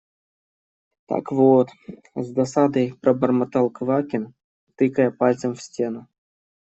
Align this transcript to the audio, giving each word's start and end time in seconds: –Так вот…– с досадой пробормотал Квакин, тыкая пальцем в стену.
–Так 1.07 1.31
вот…– 1.31 1.69
с 2.15 2.31
досадой 2.31 2.95
пробормотал 3.01 3.69
Квакин, 3.69 4.33
тыкая 4.73 5.11
пальцем 5.11 5.53
в 5.53 5.61
стену. 5.61 6.07